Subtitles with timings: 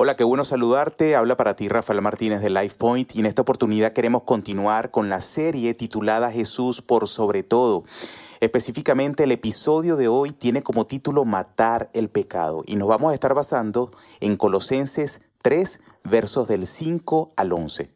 [0.00, 1.16] Hola, qué bueno saludarte.
[1.16, 5.20] Habla para ti Rafael Martínez de LifePoint y en esta oportunidad queremos continuar con la
[5.20, 7.82] serie titulada Jesús por sobre todo.
[8.38, 13.14] Específicamente el episodio de hoy tiene como título Matar el pecado y nos vamos a
[13.14, 13.90] estar basando
[14.20, 17.90] en Colosenses 3 versos del 5 al 11.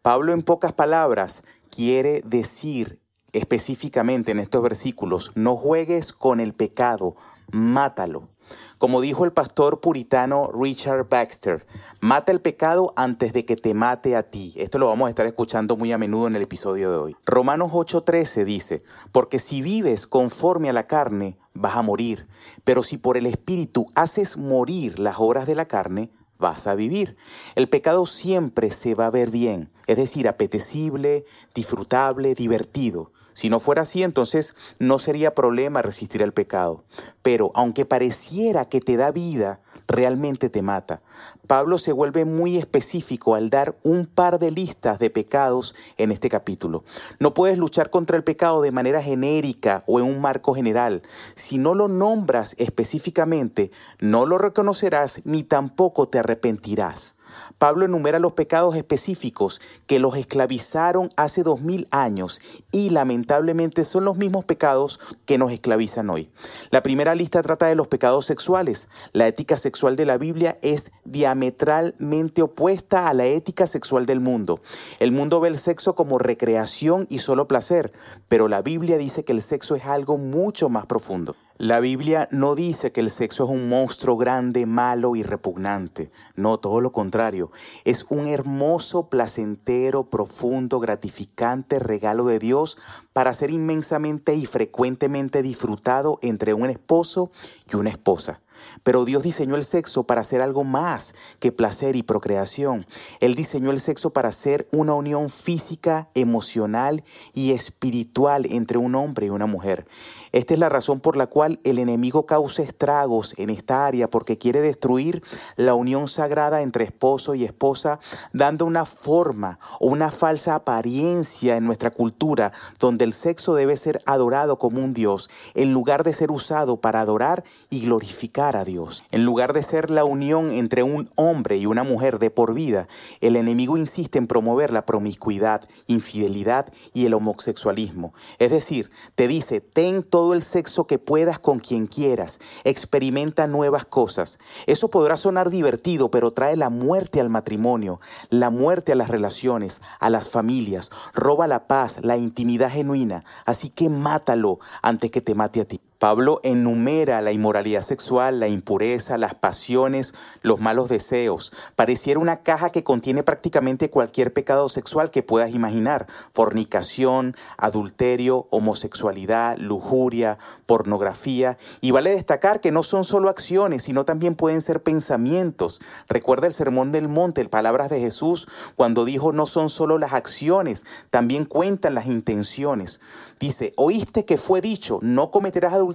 [0.00, 3.00] Pablo en pocas palabras quiere decir
[3.32, 7.16] específicamente en estos versículos, no juegues con el pecado,
[7.50, 8.28] mátalo.
[8.78, 11.66] Como dijo el pastor puritano Richard Baxter,
[12.00, 14.54] mata el pecado antes de que te mate a ti.
[14.56, 17.16] Esto lo vamos a estar escuchando muy a menudo en el episodio de hoy.
[17.26, 22.28] Romanos 8:13 dice, porque si vives conforme a la carne, vas a morir,
[22.64, 27.16] pero si por el Espíritu haces morir las obras de la carne, vas a vivir.
[27.54, 31.24] El pecado siempre se va a ver bien, es decir, apetecible,
[31.54, 33.12] disfrutable, divertido.
[33.38, 36.82] Si no fuera así, entonces no sería problema resistir el pecado.
[37.22, 41.00] Pero aunque pareciera que te da vida, realmente te mata.
[41.46, 46.28] Pablo se vuelve muy específico al dar un par de listas de pecados en este
[46.28, 46.84] capítulo.
[47.20, 51.02] No puedes luchar contra el pecado de manera genérica o en un marco general.
[51.34, 53.70] Si no lo nombras específicamente,
[54.00, 57.16] no lo reconocerás ni tampoco te arrepentirás.
[57.58, 62.40] Pablo enumera los pecados específicos que los esclavizaron hace dos mil años
[62.72, 66.30] y lamentablemente son los mismos pecados que nos esclavizan hoy.
[66.70, 68.88] La primera lista trata de los pecados sexuales.
[69.12, 74.60] La ética sexual de la Biblia es diametralmente opuesta a la ética sexual del mundo.
[74.98, 77.92] El mundo ve el sexo como recreación y solo placer,
[78.28, 81.36] pero la Biblia dice que el sexo es algo mucho más profundo.
[81.60, 86.12] La Biblia no dice que el sexo es un monstruo grande, malo y repugnante.
[86.36, 87.50] No, todo lo contrario.
[87.84, 92.78] Es un hermoso, placentero, profundo, gratificante regalo de Dios
[93.12, 97.32] para ser inmensamente y frecuentemente disfrutado entre un esposo
[97.68, 98.40] y una esposa.
[98.82, 102.86] Pero Dios diseñó el sexo para ser algo más que placer y procreación.
[103.20, 109.26] Él diseñó el sexo para ser una unión física, emocional y espiritual entre un hombre
[109.26, 109.86] y una mujer.
[110.32, 114.38] Esta es la razón por la cual el enemigo causa estragos en esta área porque
[114.38, 115.22] quiere destruir
[115.56, 118.00] la unión sagrada entre esposo y esposa,
[118.32, 124.02] dando una forma o una falsa apariencia en nuestra cultura donde el sexo debe ser
[124.06, 129.04] adorado como un Dios en lugar de ser usado para adorar y glorificar a Dios.
[129.10, 132.88] En lugar de ser la unión entre un hombre y una mujer de por vida,
[133.20, 138.12] el enemigo insiste en promover la promiscuidad, infidelidad y el homosexualismo.
[138.38, 143.84] Es decir, te dice, ten todo el sexo que puedas con quien quieras, experimenta nuevas
[143.84, 144.38] cosas.
[144.66, 148.00] Eso podrá sonar divertido, pero trae la muerte al matrimonio,
[148.30, 153.24] la muerte a las relaciones, a las familias, roba la paz, la intimidad genuina.
[153.44, 155.80] Así que mátalo antes que te mate a ti.
[155.98, 161.52] Pablo enumera la inmoralidad sexual, la impureza, las pasiones, los malos deseos.
[161.74, 166.06] Pareciera una caja que contiene prácticamente cualquier pecado sexual que puedas imaginar.
[166.32, 171.58] Fornicación, adulterio, homosexualidad, lujuria, pornografía.
[171.80, 175.80] Y vale destacar que no son solo acciones, sino también pueden ser pensamientos.
[176.08, 180.12] Recuerda el sermón del monte, el palabras de Jesús, cuando dijo no son solo las
[180.12, 183.00] acciones, también cuentan las intenciones.
[183.40, 185.87] Dice, oíste que fue dicho, no cometerás adulterio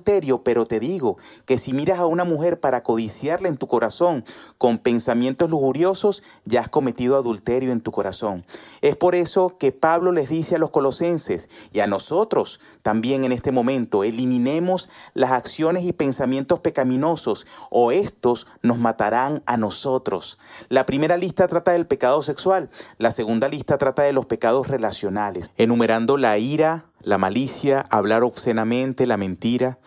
[0.44, 4.26] pero te digo que si miras a una mujer para codiciarla en tu corazón
[4.58, 8.46] con pensamientos lujuriosos, ya has cometido adulterio en tu corazón.
[8.82, 13.32] Es por eso que Pablo les dice a los colosenses y a nosotros también en
[13.32, 20.38] este momento, eliminemos las acciones y pensamientos pecaminosos o estos nos matarán a nosotros.
[20.70, 25.52] La primera lista trata del pecado sexual, la segunda lista trata de los pecados relacionales,
[25.58, 29.78] enumerando la ira, la malicia, hablar obscenamente, la mentira.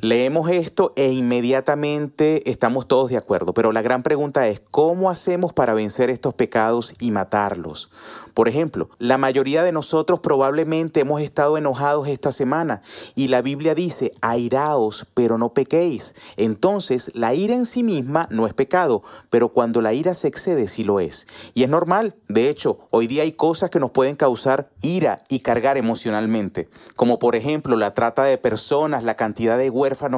[0.00, 5.52] Leemos esto e inmediatamente estamos todos de acuerdo, pero la gran pregunta es, ¿cómo hacemos
[5.52, 7.90] para vencer estos pecados y matarlos?
[8.32, 12.82] Por ejemplo, la mayoría de nosotros probablemente hemos estado enojados esta semana
[13.16, 16.14] y la Biblia dice, airaos, pero no pequéis.
[16.36, 20.68] Entonces, la ira en sí misma no es pecado, pero cuando la ira se excede
[20.68, 21.26] sí lo es.
[21.54, 25.40] Y es normal, de hecho, hoy día hay cosas que nos pueden causar ira y
[25.40, 29.70] cargar emocionalmente, como por ejemplo la trata de personas, la cantidad de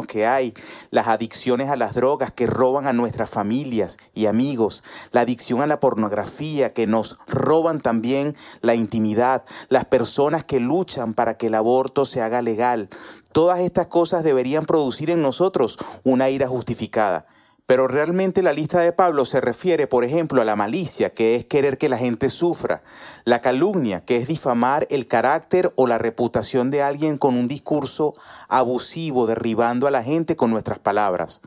[0.07, 0.55] que hay,
[0.91, 4.83] las adicciones a las drogas que roban a nuestras familias y amigos,
[5.13, 11.15] la adicción a la pornografía que nos roban también la intimidad, las personas que luchan
[11.15, 12.89] para que el aborto se haga legal.
[13.33, 17.27] Todas estas cosas deberían producir en nosotros una ira justificada.
[17.71, 21.45] Pero realmente la lista de Pablo se refiere, por ejemplo, a la malicia, que es
[21.45, 22.83] querer que la gente sufra,
[23.25, 28.15] la calumnia, que es difamar el carácter o la reputación de alguien con un discurso
[28.49, 31.43] abusivo, derribando a la gente con nuestras palabras.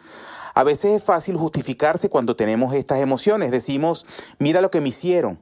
[0.54, 3.52] A veces es fácil justificarse cuando tenemos estas emociones.
[3.52, 4.06] Decimos,
[4.40, 5.40] mira lo que me hicieron.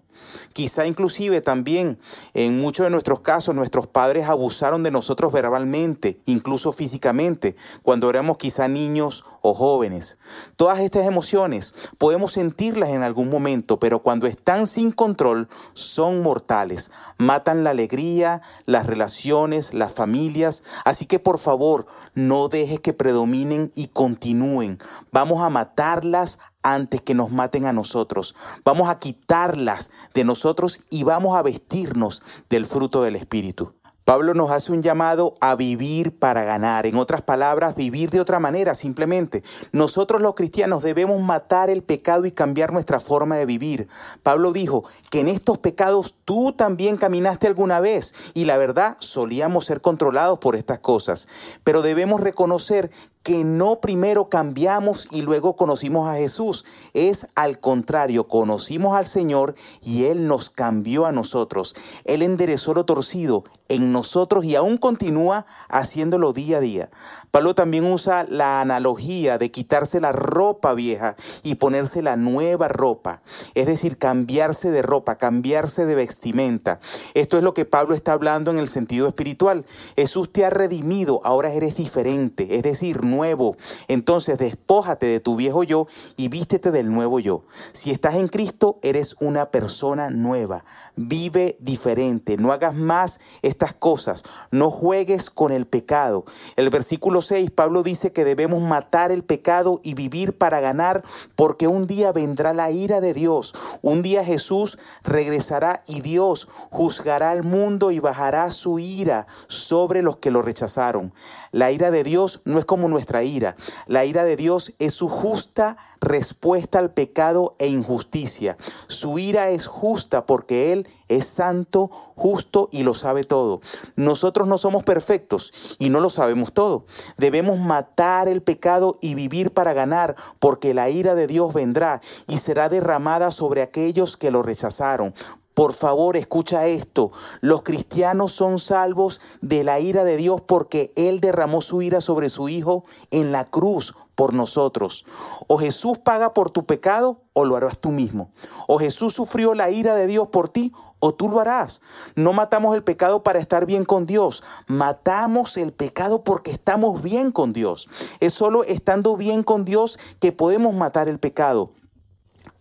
[0.53, 1.97] Quizá inclusive también
[2.33, 8.37] en muchos de nuestros casos nuestros padres abusaron de nosotros verbalmente, incluso físicamente, cuando éramos
[8.37, 10.17] quizá niños o jóvenes.
[10.55, 16.91] Todas estas emociones podemos sentirlas en algún momento, pero cuando están sin control son mortales.
[17.17, 20.63] Matan la alegría, las relaciones, las familias.
[20.85, 24.77] Así que por favor, no dejes que predominen y continúen.
[25.11, 28.35] Vamos a matarlas antes que nos maten a nosotros.
[28.63, 33.73] Vamos a quitarlas de nosotros y vamos a vestirnos del fruto del Espíritu.
[34.03, 38.39] Pablo nos hace un llamado a vivir para ganar, en otras palabras, vivir de otra
[38.39, 39.43] manera simplemente.
[39.71, 43.87] Nosotros los cristianos debemos matar el pecado y cambiar nuestra forma de vivir.
[44.23, 49.65] Pablo dijo que en estos pecados tú también caminaste alguna vez y la verdad solíamos
[49.65, 51.27] ser controlados por estas cosas,
[51.63, 52.89] pero debemos reconocer
[53.23, 56.65] que no primero cambiamos y luego conocimos a Jesús.
[56.93, 61.75] Es al contrario, conocimos al Señor y Él nos cambió a nosotros.
[62.05, 66.89] Él enderezó lo torcido en nosotros y aún continúa haciéndolo día a día.
[67.31, 73.21] Pablo también usa la analogía de quitarse la ropa vieja y ponerse la nueva ropa.
[73.55, 76.81] Es decir, cambiarse de ropa, cambiarse de vestimenta.
[77.13, 79.65] Esto es lo que Pablo está hablando en el sentido espiritual.
[79.95, 82.57] Jesús te ha redimido, ahora eres diferente.
[82.57, 83.57] Es decir, nuevo.
[83.87, 85.87] Entonces despójate de tu viejo yo
[86.17, 87.43] y vístete del nuevo yo.
[87.73, 90.65] Si estás en Cristo, eres una persona nueva.
[90.95, 92.37] Vive diferente.
[92.37, 94.23] No hagas más estas cosas.
[94.49, 96.25] No juegues con el pecado.
[96.55, 101.03] El versículo 6, Pablo dice que debemos matar el pecado y vivir para ganar,
[101.35, 103.53] porque un día vendrá la ira de Dios.
[103.81, 110.17] Un día Jesús regresará y Dios juzgará al mundo y bajará su ira sobre los
[110.17, 111.13] que lo rechazaron.
[111.51, 113.55] La ira de Dios no es como nuestra nuestra ira.
[113.87, 118.57] La ira de Dios es su justa respuesta al pecado e injusticia.
[118.87, 123.61] Su ira es justa porque Él es santo, justo y lo sabe todo.
[123.95, 126.85] Nosotros no somos perfectos y no lo sabemos todo.
[127.17, 132.37] Debemos matar el pecado y vivir para ganar, porque la ira de Dios vendrá y
[132.37, 135.13] será derramada sobre aquellos que lo rechazaron.
[135.53, 137.11] Por favor, escucha esto.
[137.41, 142.29] Los cristianos son salvos de la ira de Dios porque Él derramó su ira sobre
[142.29, 145.05] su Hijo en la cruz por nosotros.
[145.47, 148.31] O Jesús paga por tu pecado o lo harás tú mismo.
[148.67, 151.81] O Jesús sufrió la ira de Dios por ti o tú lo harás.
[152.15, 154.43] No matamos el pecado para estar bien con Dios.
[154.67, 157.89] Matamos el pecado porque estamos bien con Dios.
[158.19, 161.71] Es solo estando bien con Dios que podemos matar el pecado.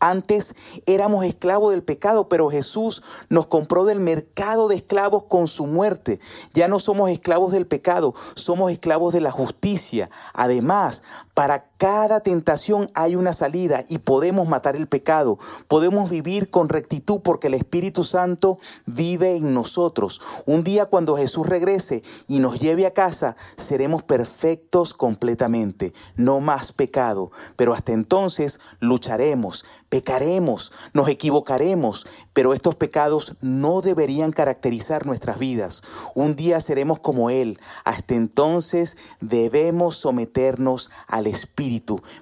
[0.00, 0.54] Antes
[0.86, 6.20] éramos esclavos del pecado, pero Jesús nos compró del mercado de esclavos con su muerte.
[6.54, 10.10] Ya no somos esclavos del pecado, somos esclavos de la justicia.
[10.32, 11.02] Además,
[11.34, 15.38] para cada tentación hay una salida y podemos matar el pecado.
[15.66, 20.20] Podemos vivir con rectitud porque el Espíritu Santo vive en nosotros.
[20.44, 25.94] Un día cuando Jesús regrese y nos lleve a casa, seremos perfectos completamente.
[26.16, 27.30] No más pecado.
[27.56, 35.82] Pero hasta entonces lucharemos Pecaremos, nos equivocaremos, pero estos pecados no deberían caracterizar nuestras vidas.
[36.14, 37.58] Un día seremos como Él.
[37.84, 41.69] Hasta entonces debemos someternos al Espíritu,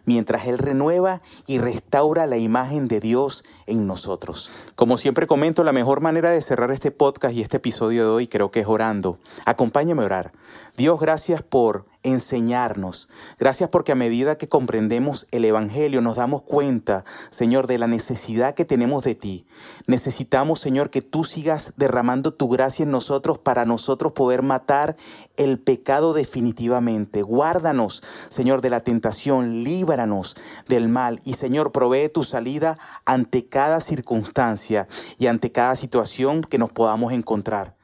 [0.04, 4.50] mientras Él renueva y restaura la imagen de Dios en nosotros.
[4.74, 8.28] Como siempre comento, la mejor manera de cerrar este podcast y este episodio de hoy
[8.28, 9.18] creo que es orando.
[9.46, 10.32] Acompáñame a orar.
[10.76, 13.08] Dios, gracias por enseñarnos.
[13.38, 18.54] Gracias porque a medida que comprendemos el Evangelio nos damos cuenta, Señor, de la necesidad
[18.54, 19.46] que tenemos de ti.
[19.86, 24.96] Necesitamos, Señor, que tú sigas derramando tu gracia en nosotros para nosotros poder matar
[25.36, 27.22] el pecado definitivamente.
[27.22, 30.36] Guárdanos, Señor, de la tentación, líbranos
[30.68, 34.88] del mal y, Señor, provee tu salida ante cada circunstancia
[35.18, 37.77] y ante cada situación que nos podamos encontrar.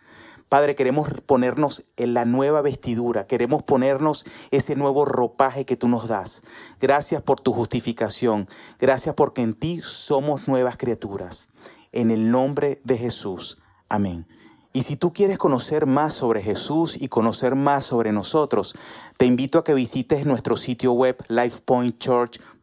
[0.54, 6.06] Padre, queremos ponernos en la nueva vestidura, queremos ponernos ese nuevo ropaje que tú nos
[6.06, 6.44] das.
[6.80, 8.46] Gracias por tu justificación,
[8.78, 11.50] gracias porque en ti somos nuevas criaturas.
[11.90, 13.58] En el nombre de Jesús.
[13.88, 14.28] Amén.
[14.72, 18.76] Y si tú quieres conocer más sobre Jesús y conocer más sobre nosotros,
[19.16, 22.53] te invito a que visites nuestro sitio web lifepointchurch.com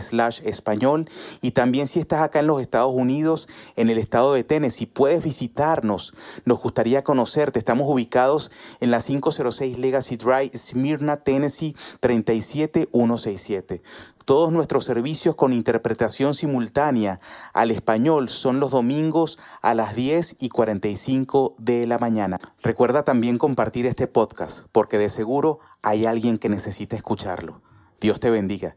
[0.00, 1.08] slash español
[1.40, 5.22] y también si estás acá en los Estados Unidos, en el estado de Tennessee, puedes
[5.22, 6.14] visitarnos.
[6.44, 7.58] Nos gustaría conocerte.
[7.58, 8.50] Estamos ubicados
[8.80, 13.82] en la 506 Legacy Drive, Smyrna, Tennessee 37167.
[14.24, 17.20] Todos nuestros servicios con interpretación simultánea
[17.52, 22.40] al español son los domingos a las 10 y 45 de la mañana.
[22.62, 27.60] Recuerda también compartir este podcast porque de seguro hay alguien que necesita escucharlo.
[28.00, 28.76] Dios te bendiga.